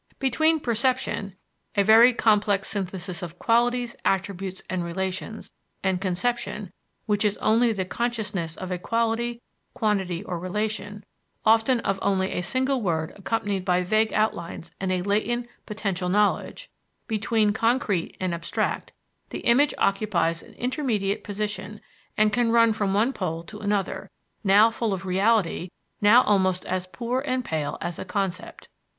[0.17, 1.35] Between perception
[1.77, 5.51] a very complex synthesis of qualities, attributes and relations
[5.83, 6.71] and conception
[7.05, 9.43] which is only the consciousness of a quality,
[9.75, 11.03] quantity, or relation,
[11.45, 16.67] often of only a single word accompanied by vague outlines and a latent, potential knowledge;
[17.05, 18.93] between concrete and abstract,
[19.29, 21.79] the image occupies an intermediate position
[22.17, 24.09] and can run from one pole to another,
[24.43, 25.69] now full of reality,
[26.01, 28.67] now almost as poor and pale as a concept.